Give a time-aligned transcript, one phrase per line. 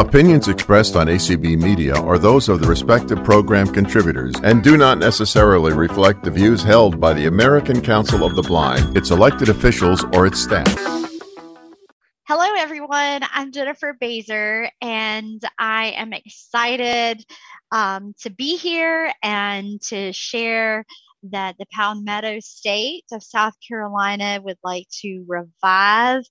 [0.00, 4.96] Opinions expressed on ACB Media are those of the respective program contributors and do not
[4.96, 10.02] necessarily reflect the views held by the American Council of the Blind, its elected officials,
[10.14, 10.74] or its staff.
[12.26, 13.24] Hello, everyone.
[13.30, 17.22] I'm Jennifer Baser, and I am excited
[17.70, 20.86] um, to be here and to share
[21.22, 26.24] that the Palmetto State of South Carolina would like to revive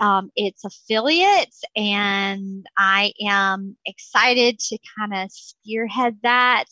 [0.00, 6.64] um, its affiliates, and I am excited to kind of spearhead that.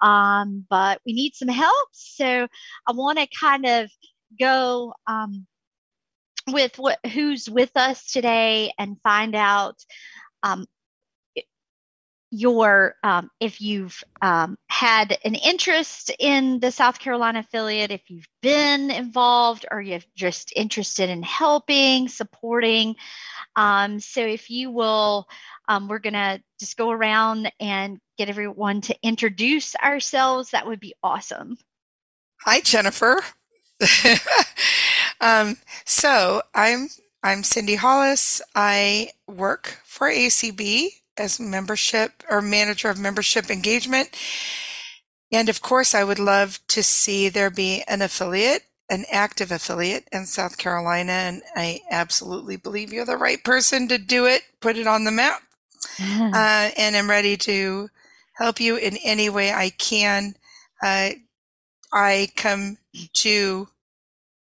[0.00, 2.46] Um, but we need some help, so
[2.86, 3.90] I want to kind of
[4.38, 5.46] go um,
[6.48, 9.76] with what who's with us today and find out
[10.42, 10.66] um,
[12.30, 18.28] your um, if you've um, had an interest in the South Carolina affiliate, if you've
[18.42, 22.96] been involved, or you're just interested in helping, supporting.
[23.56, 25.28] Um, so if you will,
[25.68, 30.50] um, we're gonna just go around and get everyone to introduce ourselves.
[30.50, 31.56] That would be awesome.
[32.44, 33.20] Hi, Jennifer.
[35.20, 36.88] Um, so I'm
[37.22, 38.40] I'm Cindy Hollis.
[38.54, 44.10] I work for ACB as membership or manager of membership engagement.
[45.30, 50.08] And of course, I would love to see there be an affiliate, an active affiliate
[50.10, 51.12] in South Carolina.
[51.12, 55.10] And I absolutely believe you're the right person to do it, put it on the
[55.10, 55.42] map.
[56.34, 57.88] Uh, and I'm ready to
[58.34, 60.34] help you in any way I can.
[60.82, 61.10] Uh,
[61.92, 62.78] I come
[63.14, 63.68] to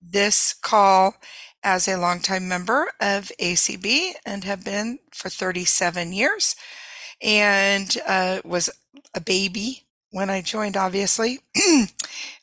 [0.01, 1.15] this call
[1.63, 6.55] as a longtime member of ACB and have been for 37 years
[7.21, 8.69] and uh, was
[9.13, 11.39] a baby when I joined, obviously.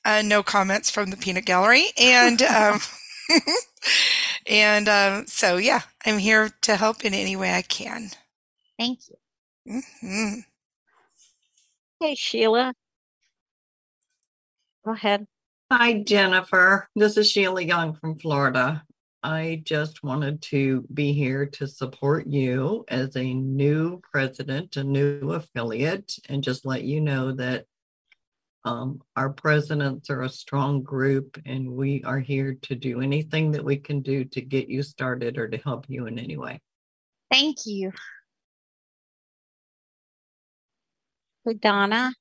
[0.04, 1.86] uh, no comments from the peanut gallery.
[1.98, 2.80] And, um,
[4.46, 8.10] and um, so, yeah, I'm here to help in any way I can.
[8.78, 9.82] Thank you.
[10.02, 10.40] Mm-hmm.
[12.00, 12.74] Hey, Sheila.
[14.84, 15.26] Go ahead.
[15.70, 16.88] Hi, Jennifer.
[16.96, 18.82] This is Sheila Young from Florida.
[19.22, 25.32] I just wanted to be here to support you as a new president, a new
[25.32, 27.66] affiliate, and just let you know that
[28.64, 33.64] um, our presidents are a strong group and we are here to do anything that
[33.64, 36.60] we can do to get you started or to help you in any way.
[37.30, 37.92] Thank you.
[41.60, 42.12] Donna.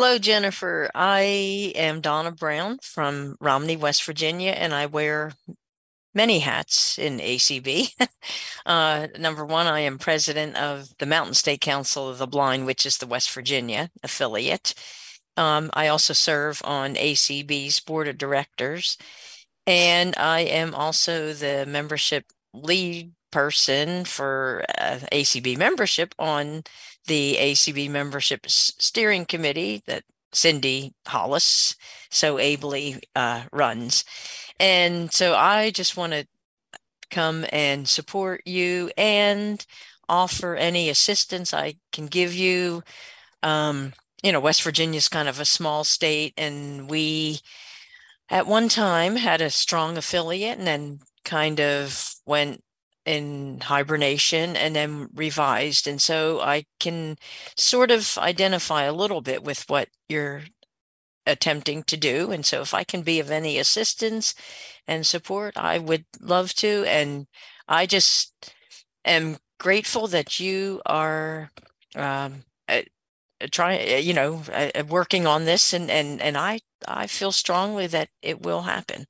[0.00, 0.88] Hello, Jennifer.
[0.94, 5.32] I am Donna Brown from Romney, West Virginia, and I wear
[6.14, 7.88] many hats in ACB.
[8.66, 12.86] uh, number one, I am president of the Mountain State Council of the Blind, which
[12.86, 14.72] is the West Virginia affiliate.
[15.36, 18.98] Um, I also serve on ACB's board of directors,
[19.66, 26.62] and I am also the membership lead person for uh, ACB membership on
[27.08, 31.74] the ACB membership steering committee that Cindy Hollis
[32.10, 34.04] so ably uh, runs.
[34.60, 36.26] And so I just want to
[37.10, 39.64] come and support you and
[40.08, 42.82] offer any assistance I can give you.
[43.42, 43.92] Um,
[44.22, 47.38] you know, West Virginia is kind of a small state, and we
[48.28, 52.62] at one time had a strong affiliate and then kind of went
[53.08, 55.88] in hibernation and then revised.
[55.88, 57.16] And so I can
[57.56, 60.42] sort of identify a little bit with what you're
[61.26, 62.30] attempting to do.
[62.30, 64.34] And so if I can be of any assistance
[64.86, 66.84] and support, I would love to.
[66.86, 67.26] And
[67.66, 68.52] I just
[69.06, 71.50] am grateful that you are
[71.96, 72.44] um,
[73.50, 74.42] trying, you know,
[74.86, 75.72] working on this.
[75.72, 79.06] And, and, and I, I feel strongly that it will happen.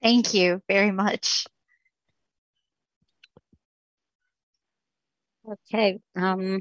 [0.00, 1.44] Thank you very much.
[5.48, 5.98] Okay.
[6.16, 6.60] Um,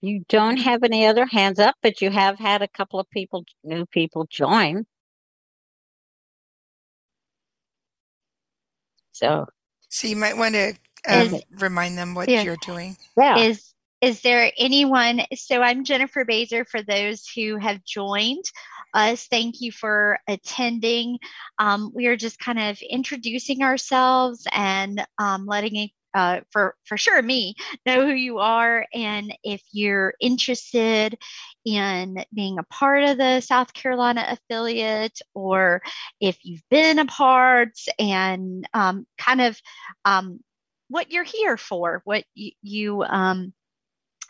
[0.00, 3.44] you don't have any other hands up, but you have had a couple of people,
[3.62, 4.84] new people join.
[9.12, 9.46] So,
[9.88, 10.74] so you might want to
[11.08, 12.42] um, is, remind them what yeah.
[12.42, 12.96] you're doing.
[13.16, 13.38] Yeah.
[13.38, 15.22] Is is there anyone?
[15.34, 16.66] So I'm Jennifer Baser.
[16.66, 18.44] For those who have joined
[18.92, 21.18] us, thank you for attending.
[21.58, 25.76] Um, we are just kind of introducing ourselves and um, letting
[26.14, 27.54] uh, for for sure me
[27.86, 31.18] know who you are and if you're interested
[31.64, 35.82] in being a part of the south carolina affiliate or
[36.20, 39.58] if you've been a part and um, kind of
[40.04, 40.40] um,
[40.88, 43.52] what you're here for what you, you um,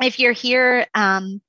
[0.01, 1.41] if you're here um,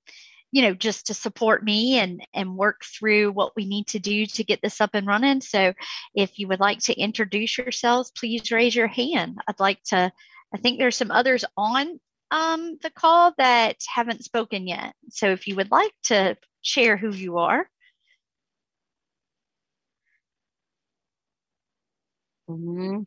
[0.56, 4.25] you know just to support me and and work through what we need to do
[4.25, 5.74] to get this up and running so
[6.16, 10.12] if you would like to introduce yourselves please raise your hand i'd like to
[10.54, 12.00] I think there's some others on
[12.31, 14.94] um, the call that haven't spoken yet.
[15.10, 17.68] So if you would like to share who you are.
[22.50, 23.02] Mm-hmm.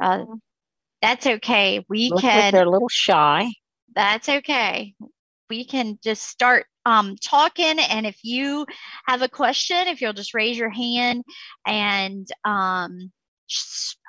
[0.00, 0.24] Uh,
[1.02, 1.84] that's okay.
[1.88, 2.36] We Look can.
[2.36, 3.50] like they're a little shy.
[3.96, 4.94] That's okay.
[5.48, 7.78] We can just start um, talking.
[7.80, 8.66] And if you
[9.06, 11.24] have a question, if you'll just raise your hand
[11.66, 13.10] and um,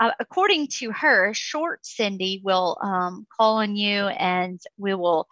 [0.02, 5.28] uh, according to her, short Cindy will um, call on you and we will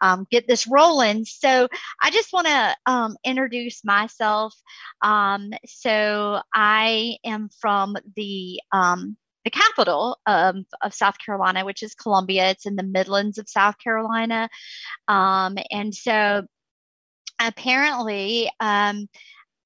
[0.00, 1.24] um, get this rolling.
[1.24, 1.68] So
[2.02, 4.54] I just want to um, introduce myself.
[5.02, 9.16] Um, so I am from the um,
[9.48, 12.50] the capital of, of South Carolina, which is Columbia.
[12.50, 14.50] It's in the Midlands of South Carolina.
[15.06, 16.46] Um, and so
[17.40, 19.08] apparently, um,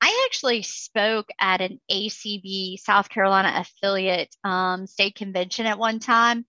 [0.05, 6.45] I actually spoke at an ACB South Carolina affiliate um, state convention at one time.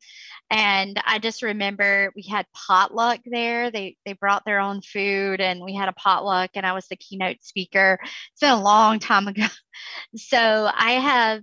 [0.50, 3.72] And I just remember we had potluck there.
[3.72, 6.96] They they brought their own food and we had a potluck and I was the
[6.96, 8.00] keynote speaker.
[8.04, 9.46] It's been a long time ago.
[10.16, 11.42] So I have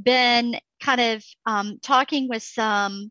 [0.00, 3.10] been kind of um, talking with some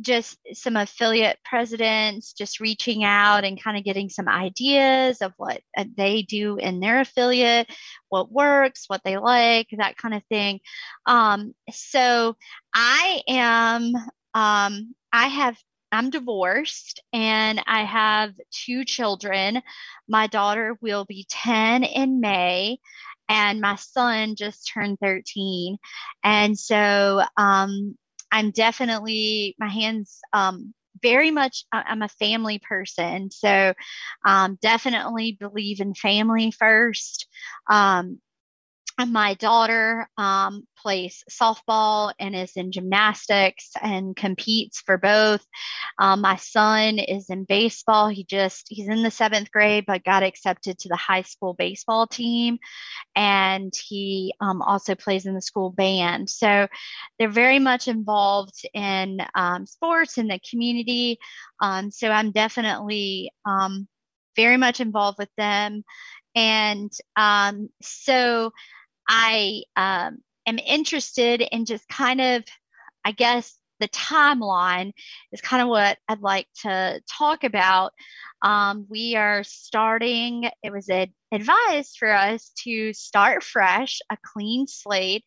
[0.00, 5.60] just some affiliate presidents just reaching out and kind of getting some ideas of what
[5.76, 7.68] uh, they do in their affiliate
[8.08, 10.60] what works what they like that kind of thing.
[11.06, 12.36] Um, so
[12.74, 13.94] i am
[14.34, 15.56] um, i have
[15.90, 19.62] i'm divorced and i have two children.
[20.08, 22.78] My daughter will be 10 in may
[23.28, 25.76] and my son just turned 13
[26.24, 27.96] and so um,
[28.30, 33.72] I'm definitely my hands um, very much I'm a family person, so
[34.24, 37.26] um, definitely believe in family first.
[37.70, 38.20] Um,
[39.06, 45.44] my daughter um, plays softball and is in gymnastics and competes for both.
[45.98, 48.08] Um, my son is in baseball.
[48.08, 52.06] He just he's in the seventh grade, but got accepted to the high school baseball
[52.06, 52.58] team,
[53.14, 56.28] and he um, also plays in the school band.
[56.28, 56.66] So
[57.18, 61.18] they're very much involved in um, sports in the community.
[61.60, 63.86] Um, so I'm definitely um,
[64.34, 65.84] very much involved with them,
[66.34, 66.92] and
[67.80, 68.52] so
[69.08, 72.44] I um, am interested in just kind of,
[73.04, 74.92] I guess, the timeline
[75.32, 77.92] is kind of what I'd like to talk about.
[78.42, 80.88] Um, we are starting, it was
[81.32, 85.24] advised for us to start fresh, a clean slate.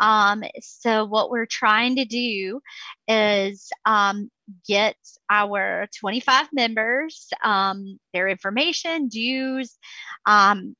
[0.00, 2.60] Um, so, what we're trying to do
[3.08, 4.30] is um,
[4.66, 4.96] get
[5.28, 9.76] our 25 members um, their information, dues,
[10.24, 10.76] um,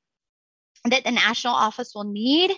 [0.91, 2.53] that the national office will need,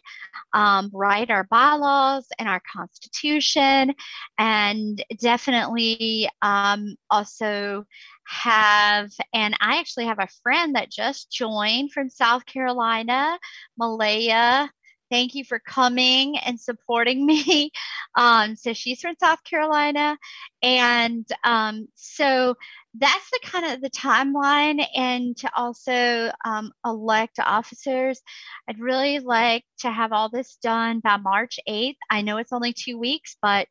[0.53, 3.94] um, write our bylaws and our constitution,
[4.38, 7.85] and definitely um, also
[8.27, 13.38] have, and I actually have a friend that just joined from South Carolina,
[13.77, 14.71] Malaya.
[15.10, 17.70] Thank you for coming and supporting me.
[18.16, 20.16] Um, so she's from South Carolina.
[20.62, 22.54] And um, so
[22.94, 28.20] that's the kind of the timeline and to also um, elect officers
[28.68, 32.72] i'd really like to have all this done by march 8th i know it's only
[32.72, 33.68] two weeks but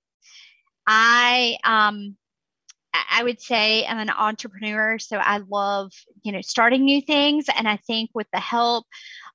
[0.87, 2.15] i um,
[2.93, 5.91] i would say i'm an entrepreneur so i love
[6.23, 8.85] you know starting new things and i think with the help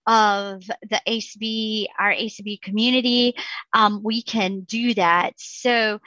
[0.07, 3.35] of the acb our acb community
[3.73, 5.99] um, we can do that so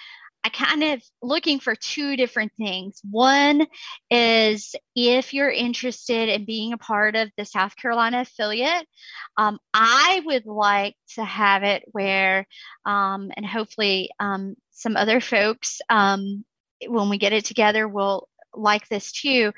[0.48, 3.01] I kind of looking for two different things.
[3.12, 3.68] One
[4.10, 8.88] is if you're interested in being a part of the South Carolina affiliate,
[9.36, 12.48] um, I would like to have it where,
[12.86, 16.46] um, and hopefully um, some other folks, um,
[16.86, 19.54] when we get it together, we'll like this too,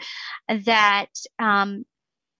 [0.47, 1.07] that
[1.37, 1.85] um,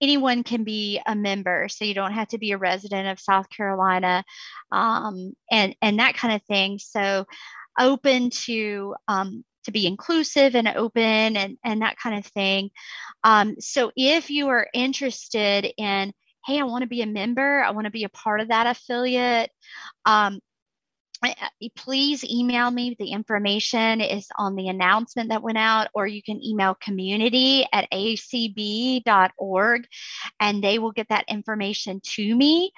[0.01, 1.67] anyone can be a member.
[1.69, 4.23] So you don't have to be a resident of south carolina
[4.71, 6.79] um, and and that kind of thing.
[6.79, 7.25] So
[7.79, 12.71] open to um, to be inclusive and open and, and that kind of thing.
[13.23, 16.13] Um, so if you are interested in,
[16.45, 18.67] hey, I want to be a member, I want to be a part of that
[18.67, 19.51] affiliate,
[20.05, 20.39] um,
[21.75, 22.95] please email me.
[22.97, 27.89] The information is on the announcement that went out, or you can email community at
[27.91, 29.87] acb.org
[30.39, 32.71] and they will get that information to me.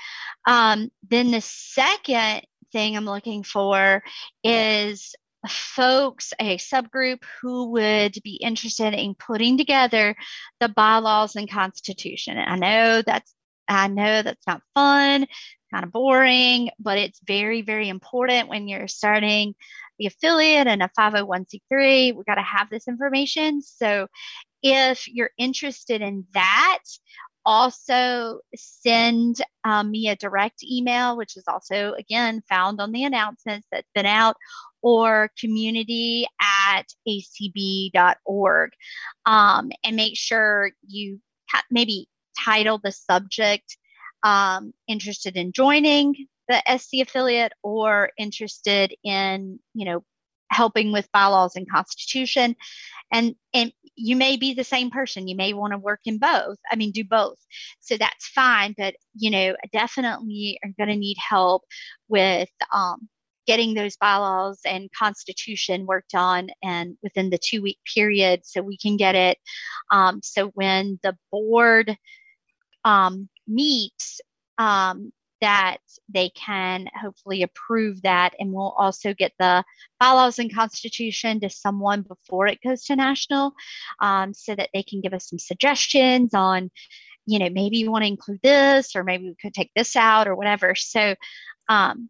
[0.48, 4.04] Um, then the second thing I'm looking for
[4.44, 5.14] is
[5.48, 10.16] folks, a subgroup who would be interested in putting together
[10.60, 12.38] the bylaws and constitution.
[12.38, 13.34] And I know that's
[13.68, 15.28] I know that's not fun.
[15.72, 19.56] Kind of boring, but it's very, very important when you're starting
[20.00, 22.16] the affiliate and a 501c3.
[22.16, 23.62] We got to have this information.
[23.62, 24.08] So
[24.64, 26.80] if you're interested in that,
[27.46, 33.68] also send um, me a direct email, which is also, again, found on the announcements
[33.72, 34.36] that's been out,
[34.82, 38.72] or community at acb.org.
[39.26, 42.08] Um, and make sure you ha- maybe
[42.44, 43.78] title the subject
[44.24, 50.04] um, interested in joining the SC affiliate or interested in, you know,
[50.50, 52.56] helping with bylaws and constitution.
[53.12, 55.28] And and you may be the same person.
[55.28, 57.38] You may want to work in both i mean do both.
[57.80, 61.64] So that's fine but you know definitely are going to need help
[62.10, 63.08] with um,
[63.48, 68.78] getting those bylaws and constitution worked on and within the two week period so we
[68.78, 69.38] can get it.
[69.92, 71.98] Um, so when the board
[72.84, 74.22] um, meets
[74.58, 75.78] um, that
[76.08, 78.34] they can hopefully approve that.
[78.40, 79.64] And we'll also get the
[80.00, 83.54] bylaws and constitution to someone before it goes to national
[84.00, 86.70] um, so that they can give us some suggestions on,
[87.26, 90.28] you know, maybe you want to include this or maybe we could take this out
[90.28, 90.76] or whatever.
[90.76, 91.16] So,
[91.68, 92.10] um,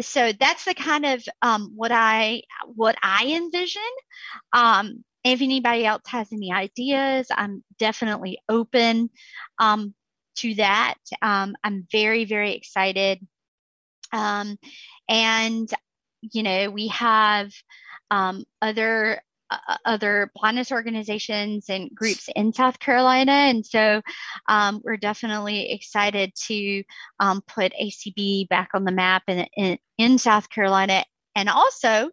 [0.00, 2.42] so that's the kind of um, what I
[2.74, 3.82] what I envision.
[4.52, 9.10] Um, if anybody else has any ideas, I'm definitely open.
[9.58, 9.94] Um,
[10.36, 10.94] to that.
[11.22, 13.26] Um, I'm very, very excited.
[14.12, 14.58] Um,
[15.08, 15.70] and,
[16.20, 17.52] you know, we have
[18.10, 23.32] um, other uh, other blindness organizations and groups in South Carolina.
[23.32, 24.00] And so
[24.48, 26.84] um, we're definitely excited to
[27.18, 31.04] um, put ACB back on the map in, in, in South Carolina.
[31.34, 32.10] And also,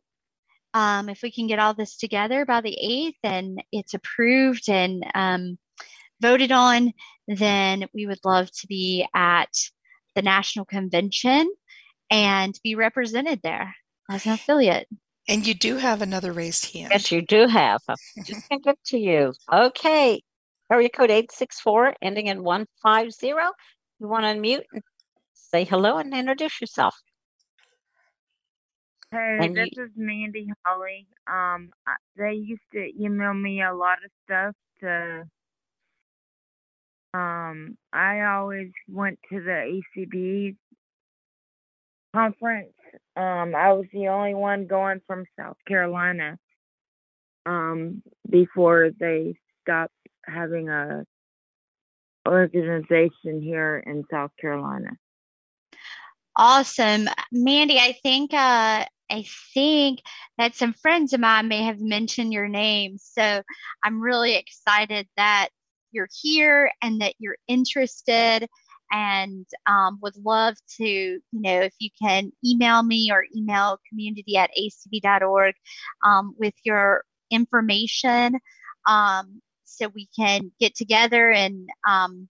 [0.74, 5.06] um, if we can get all this together by the 8th and it's approved and
[5.14, 5.58] um,
[6.22, 6.94] voted on,
[7.27, 9.50] then we would love to be at
[10.15, 11.51] the national convention
[12.10, 13.75] and be represented there
[14.10, 14.88] as an affiliate.
[15.27, 16.91] And you do have another raised hand.
[16.91, 17.81] Yes, you do have.
[17.89, 19.34] I Just can get to you.
[19.51, 20.22] Okay.
[20.72, 23.27] Area code 864 ending in 150.
[23.27, 24.81] You want to unmute and
[25.34, 26.96] say hello and introduce yourself.
[29.12, 31.07] Hey, And this you- is Mandy Holly.
[31.27, 31.72] Um,
[32.15, 35.29] they used to email me a lot of stuff to.
[37.18, 40.56] Um, I always went to the ACB
[42.14, 42.74] conference.
[43.16, 46.38] Um, I was the only one going from South Carolina.
[47.46, 49.94] Um, before they stopped
[50.26, 51.06] having a
[52.28, 54.92] organization here in South Carolina.
[56.36, 57.08] Awesome.
[57.32, 60.02] Mandy, I think uh I think
[60.38, 62.98] that some friends of mine may have mentioned your name.
[62.98, 63.42] So
[63.84, 65.50] I'm really excited that
[65.98, 68.48] you're here and that you're interested
[68.92, 74.38] and um, would love to, you know, if you can email me or email community
[74.38, 75.56] at acb.org
[76.06, 78.39] um, with your information
[78.88, 82.30] um, so we can get together and, um,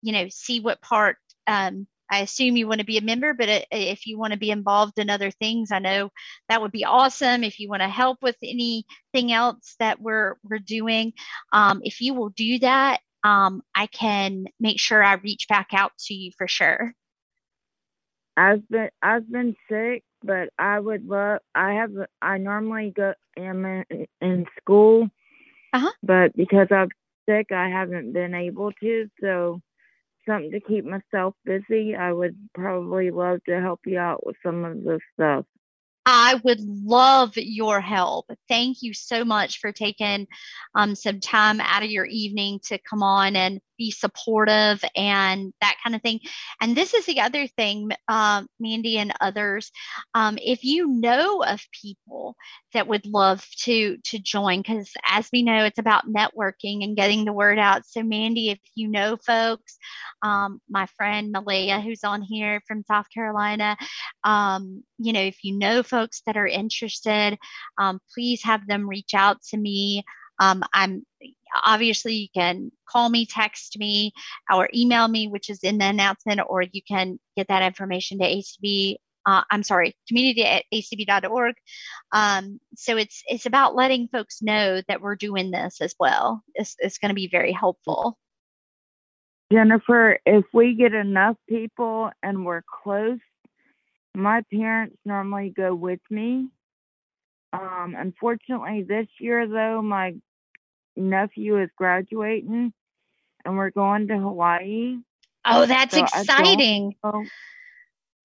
[0.00, 1.16] you know, see what part
[1.46, 4.38] um, I assume you want to be a member, but uh, if you want to
[4.38, 6.10] be involved in other things, I know
[6.48, 7.44] that would be awesome.
[7.44, 11.14] If you want to help with anything else that we're we're doing,
[11.52, 15.92] um, if you will do that, um, I can make sure I reach back out
[16.06, 16.94] to you for sure.
[18.36, 21.40] I've been I've been sick, but I would love.
[21.54, 21.92] I have
[22.22, 25.08] I normally go am in, in school,
[25.72, 25.92] Uh-huh.
[26.02, 26.90] but because I'm
[27.28, 29.10] sick, I haven't been able to.
[29.20, 29.60] So
[30.26, 31.94] something to keep myself busy.
[31.94, 35.44] I would probably love to help you out with some of this stuff.
[36.04, 38.30] I would love your help.
[38.48, 40.26] Thank you so much for taking
[40.74, 45.76] um, some time out of your evening to come on and be supportive and that
[45.82, 46.20] kind of thing.
[46.60, 49.72] And this is the other thing, um, Mandy and others.
[50.14, 52.36] Um, if you know of people
[52.74, 57.24] that would love to to join, because as we know, it's about networking and getting
[57.24, 57.84] the word out.
[57.86, 59.78] So, Mandy, if you know folks,
[60.22, 63.76] um, my friend Malaya, who's on here from South Carolina,
[64.22, 67.36] um, you know, if you know folks that are interested,
[67.78, 70.04] um, please have them reach out to me.
[70.42, 71.06] Um, I'm
[71.64, 74.12] obviously you can call me, text me,
[74.52, 78.24] or email me, which is in the announcement, or you can get that information to
[78.24, 78.96] ACB.
[79.24, 81.54] Uh, I'm sorry, community at acb.org.
[82.10, 86.42] Um, so it's it's about letting folks know that we're doing this as well.
[86.54, 88.18] It's, it's going to be very helpful.
[89.52, 93.20] Jennifer, if we get enough people and we're close,
[94.14, 96.48] my parents normally go with me.
[97.52, 100.14] Um, unfortunately, this year though, my
[100.96, 102.72] nephew is graduating
[103.44, 104.98] and we're going to Hawaii.
[105.44, 106.94] Oh, that's so exciting.
[107.02, 107.30] I don't, know,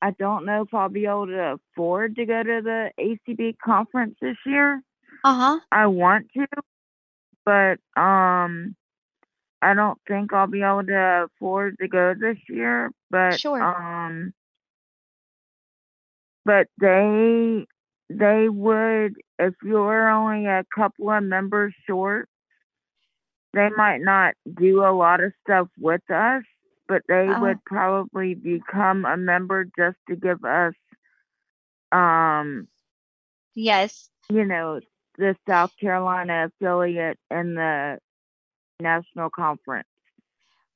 [0.01, 4.15] I don't know if I'll be able to afford to go to the ACB conference
[4.21, 4.81] this year.
[5.23, 5.59] Uh huh.
[5.71, 6.45] I want to,
[7.43, 8.75] but um,
[9.61, 12.91] I don't think I'll be able to afford to go this year.
[13.09, 13.61] But sure.
[13.61, 14.33] um,
[16.45, 17.65] but they
[18.09, 22.29] they would if you're only a couple of members short
[23.57, 26.43] they might not do a lot of stuff with us
[26.87, 30.73] but they uh, would probably become a member just to give us
[31.91, 32.67] um
[33.55, 34.79] yes you know
[35.17, 37.97] the south carolina affiliate in the
[38.79, 39.87] national conference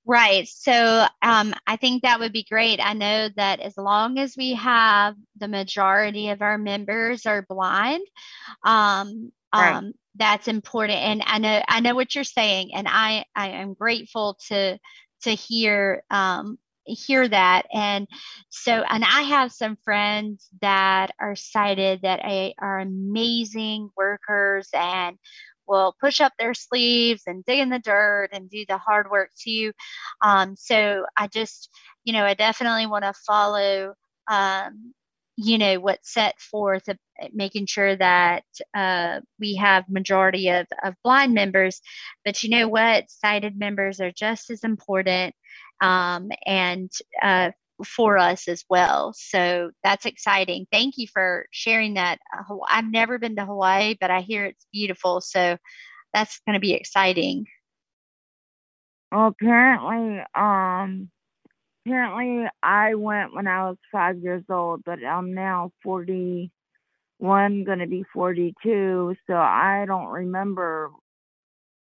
[0.04, 0.48] Right.
[0.48, 2.80] So um, I think that would be great.
[2.84, 8.04] I know that as long as we have the majority of our members are blind,
[8.64, 9.78] um, right.
[9.78, 11.00] um, that's important.
[11.00, 14.78] And I know I know what you're saying, and I I am grateful to
[15.24, 17.64] to hear um, hear that.
[17.74, 18.08] And
[18.50, 22.22] so, and I have some friends that are sighted that
[22.60, 25.18] are amazing workers and
[25.68, 29.30] will push up their sleeves and dig in the dirt and do the hard work
[29.40, 29.72] too.
[30.22, 31.70] Um, so I just,
[32.04, 33.94] you know, I definitely want to follow,
[34.30, 34.94] um,
[35.42, 36.94] you know, what's set forth, uh,
[37.34, 38.44] making sure that
[38.76, 41.82] uh, we have majority of, of blind members.
[42.24, 43.10] But you know what?
[43.10, 45.34] Sighted members are just as important.
[45.82, 46.92] Um, and
[47.24, 47.52] uh,
[47.84, 49.14] for us as well.
[49.16, 50.68] So that's exciting.
[50.72, 52.20] Thank you for sharing that.
[52.38, 55.22] Uh, I've never been to Hawaii, but I hear it's beautiful.
[55.22, 55.58] So
[56.14, 57.48] that's going to be exciting.
[59.12, 61.10] Well, apparently, um,
[61.86, 67.88] apparently I went when I was five years old, but I'm now 41, going to
[67.88, 69.16] be 42.
[69.28, 70.92] So I don't remember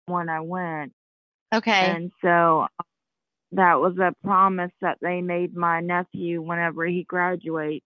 [0.06, 0.94] when I went.
[1.54, 1.72] Okay.
[1.72, 2.68] And so
[3.54, 7.86] that was a promise that they made my nephew whenever he graduates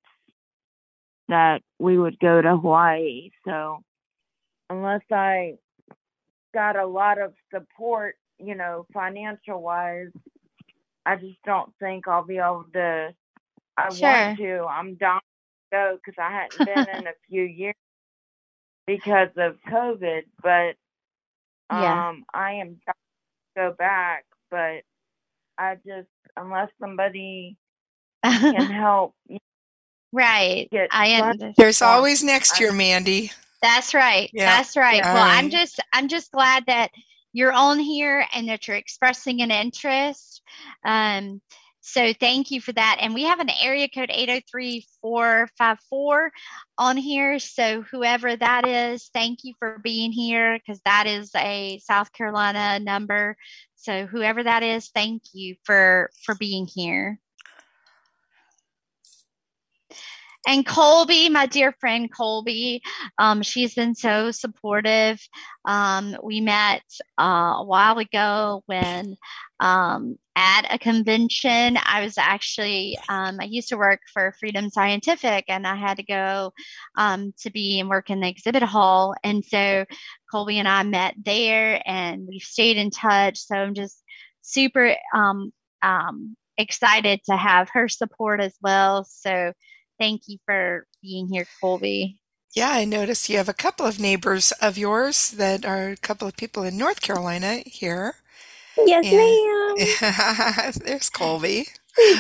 [1.30, 3.30] that we would go to Hawaii.
[3.46, 3.80] So
[4.70, 5.54] unless I
[6.54, 10.12] got a lot of support, you know, financial wise,
[11.06, 13.14] I just don't think I'll be able to.
[13.78, 14.10] I sure.
[14.10, 14.66] want to.
[14.66, 17.76] I'm dying to go because I hadn't been in a few years
[18.86, 20.76] because of COVID, but
[21.70, 22.14] um, yeah.
[22.34, 24.26] I am dying to go back.
[24.50, 24.84] But
[25.58, 27.58] I just unless somebody
[28.24, 29.16] can help.
[30.12, 30.68] right.
[30.92, 31.54] I am.
[31.58, 33.32] There's always next year, Mandy.
[33.62, 34.30] That's right.
[34.34, 34.58] Yeah.
[34.58, 34.98] That's right.
[34.98, 35.14] Yeah.
[35.14, 36.92] Well, I'm just I'm just glad that
[37.34, 40.42] you're on here and that you're expressing an interest.
[40.84, 41.42] Um,
[41.82, 42.98] so thank you for that.
[43.02, 46.32] And we have an area code 803454
[46.78, 47.40] on here.
[47.40, 52.78] So whoever that is, thank you for being here because that is a South Carolina
[52.80, 53.36] number.
[53.76, 57.20] So whoever that is, thank you for for being here.
[60.48, 62.82] And Colby, my dear friend Colby,
[63.20, 65.20] um, she's been so supportive.
[65.66, 66.82] Um, we met
[67.20, 69.18] uh, a while ago when
[69.60, 71.78] um, at a convention.
[71.86, 76.04] I was actually, um, I used to work for Freedom Scientific and I had to
[76.04, 76.54] go
[76.98, 79.14] um, to be and work in the exhibit hall.
[79.24, 79.86] And so
[80.32, 83.38] Colby and I met there and we've stayed in touch.
[83.38, 84.02] So I'm just
[84.42, 85.54] super um,
[86.58, 89.04] excited to have her support as well.
[89.04, 89.54] So
[90.02, 92.18] thank you for being here, Colby.
[92.56, 96.28] Yeah, I noticed you have a couple of neighbors of yours that are a couple
[96.28, 98.16] of people in North Carolina here.
[98.86, 100.74] Yes, ma'am.
[100.86, 101.68] there's Colby.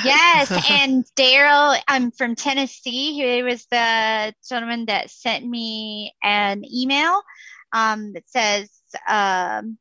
[0.06, 3.14] Yes, and Daryl, I'm from Tennessee.
[3.14, 7.24] He was the gentleman that sent me an email
[7.74, 8.70] um, that says,
[9.08, 9.78] um,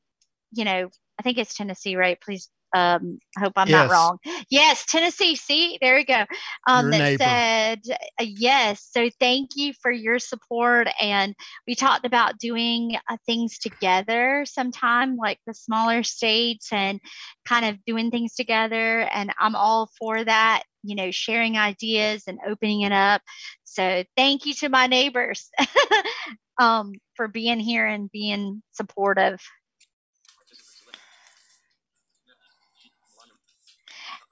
[0.52, 2.18] you know, I think it's Tennessee, right?
[2.18, 3.88] Please um, I hope I'm yes.
[3.88, 4.18] not wrong.
[4.48, 5.36] Yes, Tennessee.
[5.36, 6.24] See, there we go.
[6.66, 7.24] Um, that neighbor.
[7.24, 7.80] said
[8.20, 8.88] uh, yes.
[8.90, 10.88] So thank you for your support.
[11.00, 11.34] And
[11.66, 17.00] we talked about doing uh, things together sometime, like the smaller states, and
[17.44, 19.00] kind of doing things together.
[19.00, 20.62] And I'm all for that.
[20.82, 23.20] You know, sharing ideas and opening it up.
[23.64, 25.50] So thank you to my neighbors
[26.60, 29.40] um, for being here and being supportive.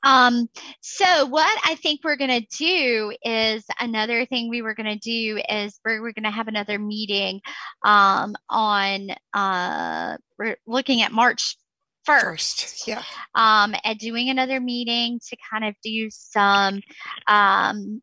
[0.08, 0.48] Um,
[0.80, 4.98] so what I think we're going to do is another thing we were going to
[4.98, 7.42] do is we're, we're going to have another meeting
[7.84, 11.58] um, on uh, we're looking at March
[12.08, 12.22] 1st.
[12.22, 13.02] First, yeah.
[13.34, 16.80] Um, and doing another meeting to kind of do some
[17.26, 18.00] um,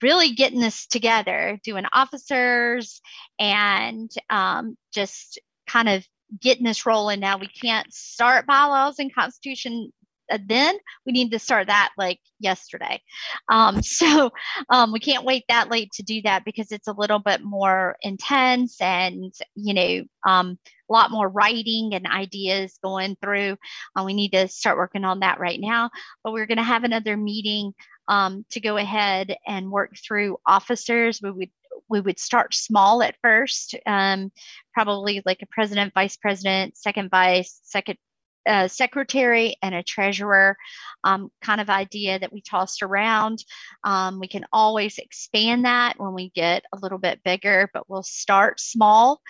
[0.00, 3.02] really getting this together, doing officers
[3.38, 6.06] and um, just kind of
[6.40, 7.36] getting this rolling now.
[7.36, 9.92] We can't start bylaws and constitution
[10.32, 13.00] uh, then we need to start that like yesterday.
[13.48, 14.30] Um, so
[14.68, 17.96] um, we can't wait that late to do that because it's a little bit more
[18.02, 23.56] intense and, you know, um, a lot more writing and ideas going through.
[23.96, 25.90] Uh, we need to start working on that right now.
[26.22, 27.72] But we're going to have another meeting
[28.08, 31.20] um, to go ahead and work through officers.
[31.22, 31.50] We would
[31.88, 34.32] we would start small at first, um,
[34.72, 37.98] probably like a president, vice president, second vice, second
[38.46, 40.56] uh, secretary, and a treasurer
[41.04, 43.44] um, kind of idea that we tossed around.
[43.84, 48.02] Um, we can always expand that when we get a little bit bigger, but we'll
[48.02, 49.20] start small.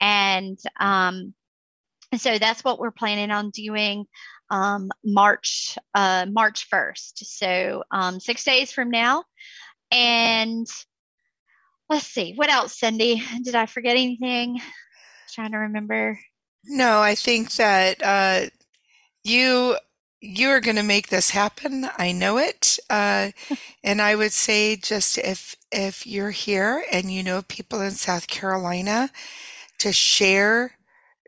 [0.00, 1.34] And um,
[2.16, 4.06] so that's what we're planning on doing
[4.50, 7.24] um, March uh, March 1st.
[7.24, 9.24] So um, six days from now.
[9.90, 10.66] And
[11.88, 13.22] let's see, what else, Cindy?
[13.42, 14.60] Did I forget anything?
[15.32, 16.18] trying to remember.
[16.64, 18.50] No, I think that uh,
[19.28, 19.76] you
[20.20, 21.88] you are going to make this happen.
[21.96, 22.78] I know it.
[22.90, 23.30] Uh,
[23.84, 28.26] and I would say just if if you're here and you know people in South
[28.26, 29.10] Carolina,
[29.78, 30.72] to share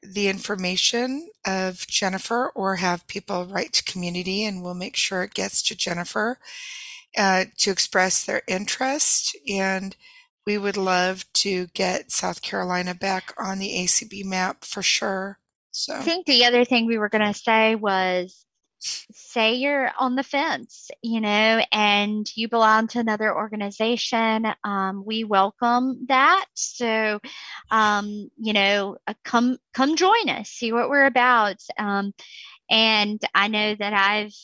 [0.02, 5.34] the information of Jennifer or have people write to community and we'll make sure it
[5.34, 6.38] gets to Jennifer
[7.16, 9.36] uh, to express their interest.
[9.48, 9.96] And
[10.46, 15.39] we would love to get South Carolina back on the ACB map for sure.
[15.70, 18.44] So I think the other thing we were going to say was
[18.80, 25.24] say you're on the fence, you know, and you belong to another organization, um, we
[25.24, 26.46] welcome that.
[26.54, 27.20] So,
[27.70, 31.56] um, you know, uh, come come join us, see what we're about.
[31.78, 32.12] Um,
[32.70, 34.34] and I know that I've,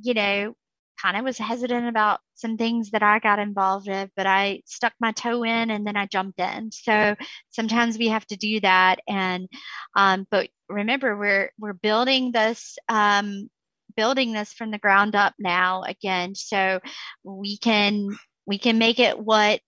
[0.00, 0.56] you know,
[1.04, 4.94] kind of was hesitant about some things that I got involved with, but I stuck
[4.98, 6.72] my toe in and then I jumped in.
[6.72, 7.14] So
[7.50, 9.00] sometimes we have to do that.
[9.06, 9.48] And
[9.94, 13.50] um, but remember, we're we're building this um,
[13.96, 16.80] building this from the ground up now again so
[17.22, 18.08] we can
[18.46, 19.60] we can make it what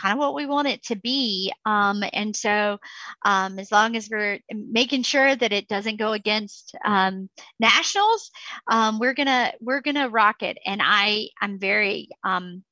[0.00, 2.78] kind of what we want it to be um, and so
[3.24, 7.28] um, as long as we're making sure that it doesn't go against um,
[7.60, 8.30] nationals
[8.70, 10.58] um, we're gonna we're gonna rock it.
[10.64, 12.62] And i i'm very um,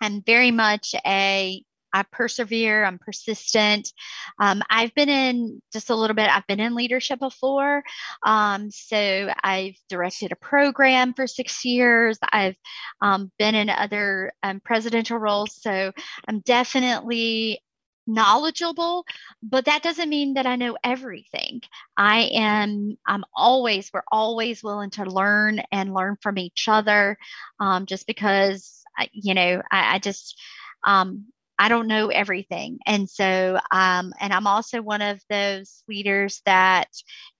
[0.00, 1.64] i'm very much a
[1.94, 3.92] I persevere, I'm persistent.
[4.40, 7.82] Um, I've been in just a little bit, I've been in leadership before.
[8.26, 12.18] Um, so I've directed a program for six years.
[12.32, 12.56] I've
[13.00, 15.54] um, been in other um, presidential roles.
[15.62, 15.92] So
[16.28, 17.60] I'm definitely
[18.06, 19.04] knowledgeable
[19.42, 21.60] but that doesn't mean that i know everything
[21.96, 27.16] i am i'm always we're always willing to learn and learn from each other
[27.60, 30.38] um, just because I, you know I, I just
[30.84, 31.26] um,
[31.58, 32.78] I don't know everything.
[32.86, 36.88] And so, um, and I'm also one of those leaders that,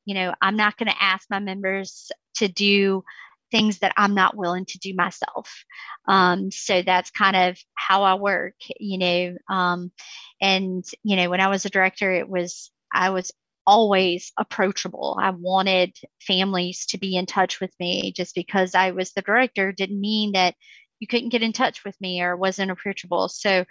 [0.05, 3.05] you know, I'm not going to ask my members to do
[3.51, 5.65] things that I'm not willing to do myself.
[6.09, 9.37] Um, so that's kind of how I work, you know.
[9.49, 9.93] Um,
[10.41, 13.33] and, you know, when I was a director, it was, I was
[13.67, 15.17] always approachable.
[15.21, 19.73] I wanted families to be in touch with me just because I was the director
[19.73, 20.55] didn't mean that
[21.01, 23.29] you couldn't get in touch with me or wasn't approachable.
[23.29, 23.65] So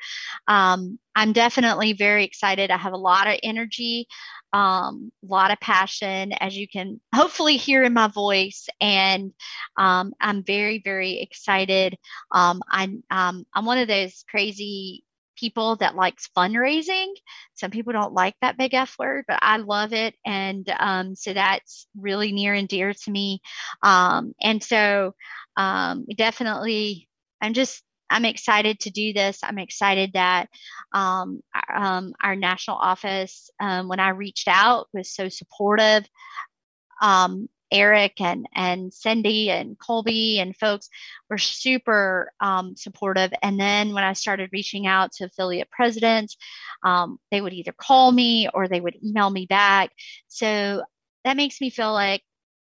[0.48, 2.72] um, I'm definitely very excited.
[2.72, 4.08] I have a lot of energy,
[4.54, 8.68] a um, lot of passion, as you can hopefully hear in my voice.
[8.80, 9.34] And
[9.78, 11.98] um, I'm very, very excited.
[12.32, 15.04] Um, I'm, um, I'm one of those crazy
[15.36, 17.08] people that likes fundraising.
[17.56, 20.16] Some people don't like that big F word, but I love it.
[20.26, 23.42] And um, so that's really near and dear to me.
[23.82, 25.16] Um, and so
[25.58, 27.08] um, definitely
[27.44, 29.40] I'm just I'm excited to do this.
[29.44, 30.48] I'm excited that
[30.94, 31.42] um,
[31.74, 36.08] um, our national office, um, when I reached out, was so supportive.
[37.02, 40.90] Um, Eric and and Cindy and Colby and folks
[41.30, 43.34] were super um, supportive.
[43.42, 46.38] And then when I started reaching out to affiliate presidents,
[46.84, 49.92] um, they would either call me or they would email me back.
[50.28, 50.84] So
[51.26, 52.22] that makes me feel like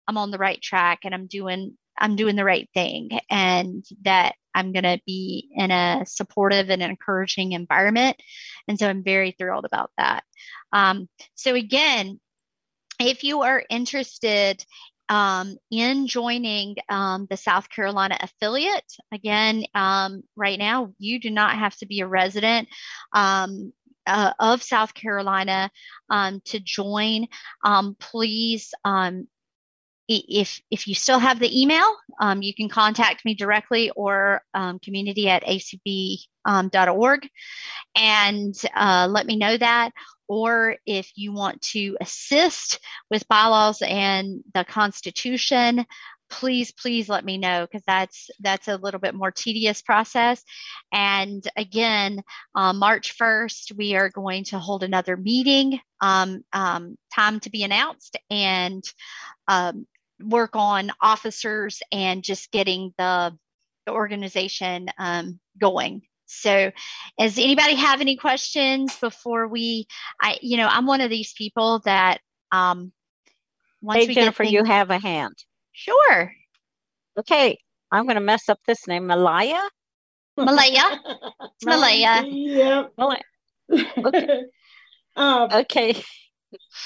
[0.08, 4.34] I'm on the right track and I'm doing I'm doing the right thing and that
[4.54, 8.16] I'm going to be in a supportive and encouraging environment.
[8.68, 10.24] And so I'm very thrilled about that.
[10.72, 12.20] Um, so, again,
[13.00, 14.64] if you are interested
[15.08, 21.58] um, in joining um, the South Carolina affiliate, again, um, right now, you do not
[21.58, 22.68] have to be a resident.
[23.12, 23.72] Um,
[24.06, 25.70] uh, of South Carolina
[26.10, 27.26] um, to join,
[27.64, 29.26] um, please um,
[30.08, 34.78] if if you still have the email, um, you can contact me directly or um,
[34.78, 37.30] community at acb.org um,
[37.96, 39.90] and uh, let me know that.
[40.26, 45.84] Or if you want to assist with bylaws and the Constitution,
[46.30, 50.42] please please let me know because that's that's a little bit more tedious process.
[50.92, 52.22] And again
[52.54, 55.80] uh, march 1st we are going to hold another meeting.
[56.00, 58.82] Um, um, time to be announced and
[59.48, 59.86] um,
[60.24, 63.36] work on officers and just getting the,
[63.86, 66.72] the organization um, going so
[67.18, 69.86] does anybody have any questions before we
[70.22, 72.18] i you know i'm one of these people that
[72.50, 72.92] um
[73.82, 75.34] once hey jennifer things, you have a hand
[75.74, 76.32] Sure.
[77.18, 77.58] Okay,
[77.90, 79.08] I'm going to mess up this name.
[79.08, 79.60] Malaya?
[80.36, 81.00] Malaya.
[81.56, 82.24] It's Malaya.
[82.24, 82.92] Yep.
[82.96, 83.22] Malaya.
[83.98, 84.44] Okay.
[85.16, 86.02] um, okay.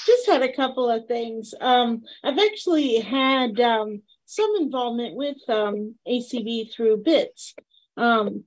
[0.05, 1.53] Just had a couple of things.
[1.59, 7.55] Um, I've actually had um, some involvement with um, ACB through BITS
[7.97, 8.43] um,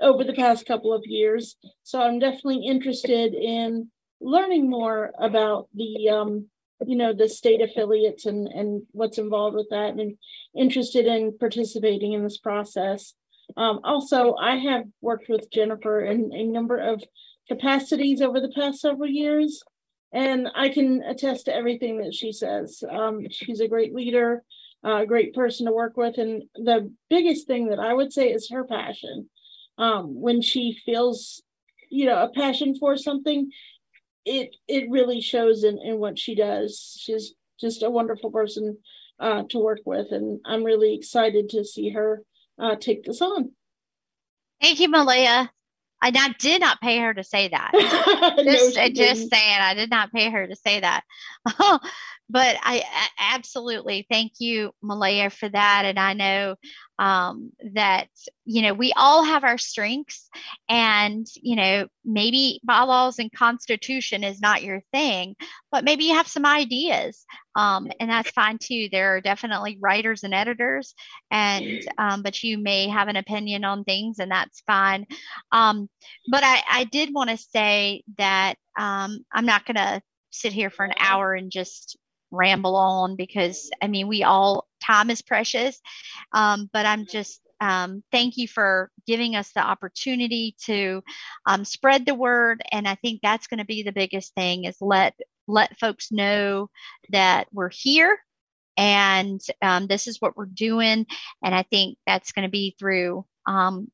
[0.00, 1.56] over the past couple of years.
[1.82, 6.46] So I'm definitely interested in learning more about the um,
[6.86, 10.16] you know the state affiliates and and what's involved with that and
[10.56, 13.14] interested in participating in this process
[13.56, 17.02] um, also i have worked with jennifer in a number of
[17.48, 19.62] capacities over the past several years
[20.14, 24.42] and i can attest to everything that she says um, she's a great leader
[24.82, 28.50] a great person to work with and the biggest thing that i would say is
[28.50, 29.28] her passion
[29.76, 31.42] um, when she feels
[31.90, 33.50] you know a passion for something
[34.24, 36.96] it it really shows in, in what she does.
[36.98, 38.78] She's just a wonderful person
[39.20, 42.22] uh, to work with, and I'm really excited to see her
[42.58, 43.52] uh, take this on.
[44.60, 45.50] Thank you, Malaya.
[46.04, 47.70] And I did not pay her to say that.
[48.44, 51.02] just, no, just uh, saying, I did not pay her to say that.
[51.58, 51.78] Oh,
[52.30, 55.82] but I, I, absolutely thank you, Malaya, for that.
[55.84, 56.56] And I know
[56.98, 58.08] um, that
[58.44, 60.28] you know we all have our strengths,
[60.68, 65.36] and you know maybe bylaws and constitution is not your thing,
[65.70, 68.88] but maybe you have some ideas, um, and that's fine too.
[68.90, 70.94] There are definitely writers and editors,
[71.30, 75.06] and um, but you may have an opinion on things, and that's fine.
[75.52, 75.90] Um,
[76.30, 80.70] but I, I did want to say that um, I'm not going to sit here
[80.70, 81.96] for an hour and just
[82.34, 85.80] ramble on because I mean, we all, time is precious.
[86.32, 91.02] Um, but I'm just, um, thank you for giving us the opportunity to
[91.46, 92.62] um, spread the word.
[92.70, 95.14] And I think that's going to be the biggest thing is let,
[95.46, 96.70] let folks know
[97.10, 98.18] that we're here
[98.76, 101.06] and um, this is what we're doing.
[101.42, 103.90] And I think that's going to be through, um,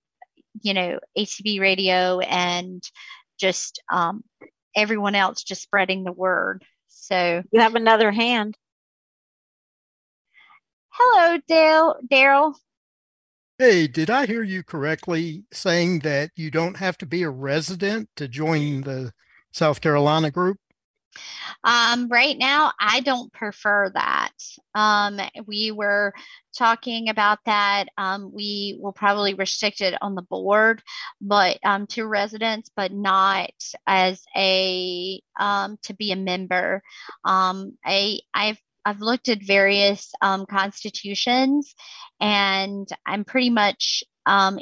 [0.62, 2.82] you know, ACB radio and
[3.38, 4.24] just um,
[4.74, 6.64] everyone else just spreading the word.
[7.10, 8.56] So you have another hand.
[10.90, 11.96] Hello, Dale.
[12.10, 12.54] Daryl.
[13.58, 18.08] Hey, did I hear you correctly saying that you don't have to be a resident
[18.16, 19.12] to join the
[19.52, 20.58] South Carolina group?
[21.64, 24.32] Um, right now, I don't prefer that.
[24.74, 26.12] Um, we were
[26.56, 27.86] talking about that.
[27.98, 30.82] Um, we will probably restrict it on the board,
[31.20, 33.52] but um, to residents, but not
[33.86, 36.82] as a um, to be a member.
[37.24, 41.74] Um, I I've I've looked at various constitutions,
[42.20, 44.02] and I'm pretty much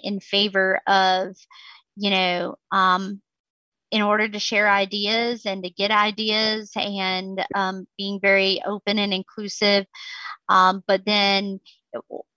[0.02, 1.36] in favor of,
[1.96, 3.20] you know, um,
[3.90, 9.14] in order to share ideas and to get ideas and um, being very open and
[9.14, 9.86] inclusive.
[10.48, 11.60] Um, but then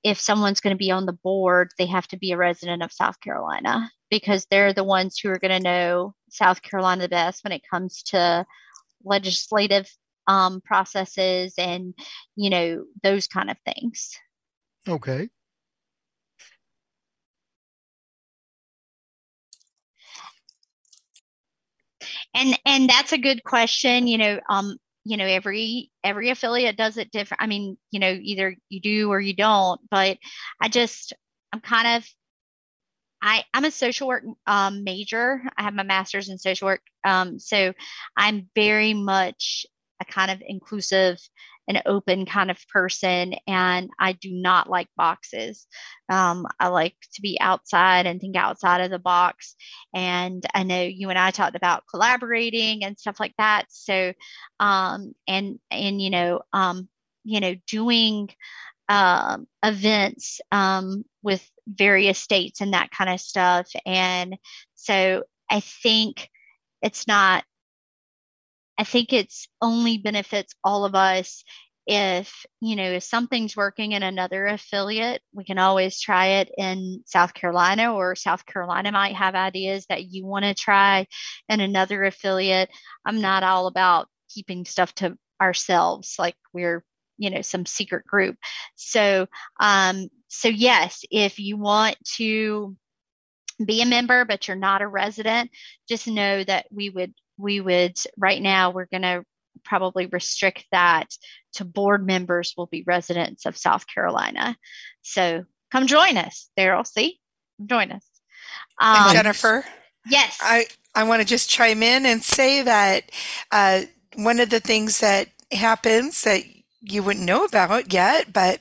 [0.04, 2.94] if someone's going to be on the board, they have to be a resident of
[2.94, 7.44] South Carolina because they're the ones who are going to know South Carolina the best
[7.44, 8.46] when it comes to
[9.04, 9.90] legislative
[10.28, 11.94] um, processes and,
[12.36, 14.12] you know, those kind of things.
[14.88, 15.30] Okay.
[22.34, 26.98] And and that's a good question you know um you know every every affiliate does
[26.98, 30.18] it different i mean you know either you do or you don't but
[30.62, 31.14] i just
[31.54, 32.08] i'm kind of
[33.24, 35.44] I, I'm a social work um, major.
[35.56, 36.82] I have my master's in social work.
[37.04, 37.72] Um, so
[38.18, 39.68] I'm very much
[40.02, 41.20] a kind of inclusive
[41.76, 45.68] an open kind of person and I do not like boxes.
[46.10, 49.56] Um, I like to be outside and think outside of the box.
[49.94, 53.66] And I know you and I talked about collaborating and stuff like that.
[53.70, 54.14] So,
[54.60, 56.88] um, and, and, you know, um,
[57.24, 58.30] you know, doing,
[58.90, 63.70] um, events, um, with various states and that kind of stuff.
[63.86, 64.38] And
[64.76, 66.30] so I think
[66.82, 67.44] it's not
[68.82, 71.44] I think it's only benefits all of us
[71.86, 77.04] if you know if something's working in another affiliate we can always try it in
[77.06, 81.06] south carolina or south carolina might have ideas that you want to try
[81.48, 82.70] in another affiliate.
[83.06, 86.84] I'm not all about keeping stuff to ourselves like we're
[87.20, 88.36] you know some secret group.
[88.76, 89.28] So
[89.60, 92.76] um so yes if you want to
[93.64, 95.52] be a member but you're not a resident
[95.88, 99.24] just know that we would we would right now we're going to
[99.64, 101.08] probably restrict that
[101.54, 104.56] to board members will be residents of south carolina.
[105.02, 107.20] So come join us daryl see?
[107.66, 108.06] Join us.
[108.80, 109.66] Um, jennifer.
[110.10, 110.38] yes.
[110.42, 113.12] I i want to just chime in and say that
[113.52, 113.84] uh,
[114.16, 116.44] one of the things that happens that
[116.82, 118.60] you wouldn't know about yet, but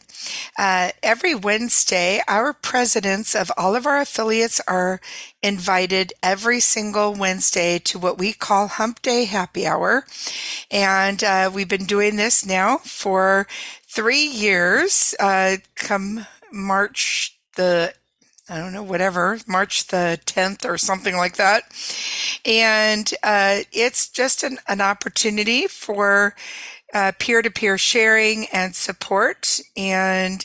[0.59, 5.00] uh, every Wednesday, our presidents of all of our affiliates are
[5.42, 10.04] invited every single Wednesday to what we call Hump Day Happy Hour.
[10.70, 13.46] And uh, we've been doing this now for
[13.87, 15.14] three years.
[15.18, 17.94] Uh, come March the
[18.50, 21.62] I don't know, whatever, March the 10th or something like that.
[22.44, 26.35] And uh, it's just an, an opportunity for
[27.18, 29.61] peer to peer sharing and support.
[29.76, 30.44] And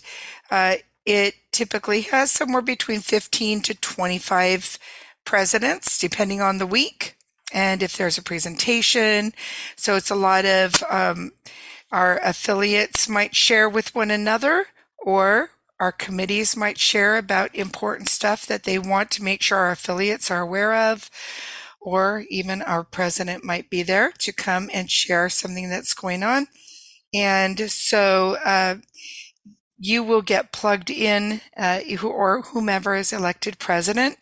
[0.52, 4.80] uh, it typically has somewhere between 15 to 25
[5.24, 7.16] presidents, depending on the week.
[7.54, 9.34] And if there's a presentation,
[9.76, 11.32] so it's a lot of um,
[11.92, 18.46] our affiliates might share with one another, or our committees might share about important stuff
[18.48, 21.10] that they want to make sure our affiliates are aware of
[21.86, 26.48] or even our president might be there to come and share something that's going on.
[27.14, 28.78] And so uh,
[29.78, 34.18] you will get plugged in, uh, or whomever is elected president.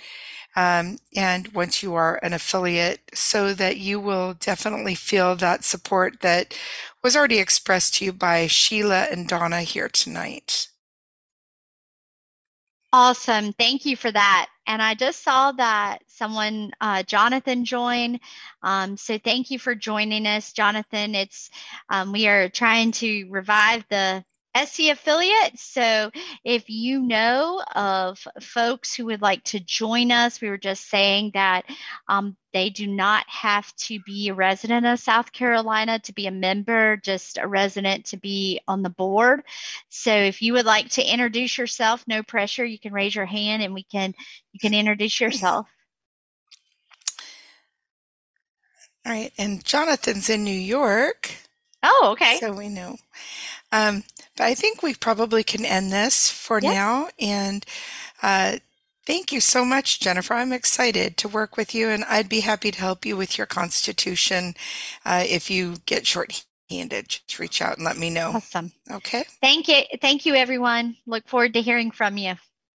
[0.58, 6.20] Um, and once you are an affiliate, so that you will definitely feel that support
[6.20, 6.56] that
[7.02, 10.68] was already expressed to you by Sheila and Donna here tonight.
[12.94, 13.54] Awesome.
[13.54, 14.50] Thank you for that.
[14.68, 18.22] And I just saw that someone, uh, Jonathan, joined.
[18.64, 21.16] Um, so thank you for joining us, Jonathan.
[21.16, 21.52] It's
[21.92, 24.26] um, we are trying to revive the
[24.56, 25.58] SC affiliate.
[25.58, 26.12] So
[26.44, 31.32] if you know of folks who would like to join us, we were just saying
[31.34, 31.66] that
[32.08, 36.32] um, they do not have to be a resident of South Carolina to be a
[36.32, 39.44] member, just a resident to be on the board.
[39.90, 43.64] So if you would like to introduce yourself, no pressure, you can raise your hand
[43.64, 44.14] and we can
[44.52, 45.68] you can introduce yourself.
[49.06, 51.36] All right, and Jonathan's in New York.
[51.84, 52.38] Oh, okay.
[52.40, 52.96] So we know.
[53.74, 54.04] Um,
[54.38, 57.10] but I think we probably can end this for now.
[57.20, 57.66] And
[58.22, 58.58] uh,
[59.06, 60.36] thank you so much, Jennifer.
[60.36, 63.48] I'm excited to work with you, and I'd be happy to help you with your
[63.48, 64.54] constitution
[65.06, 67.10] uh, if you get short-handed.
[67.10, 68.34] Just reach out and let me know.
[68.36, 68.72] Awesome.
[68.92, 69.24] Okay.
[69.42, 69.82] Thank you.
[70.00, 70.96] Thank you, everyone.
[71.08, 72.36] Look forward to hearing from you.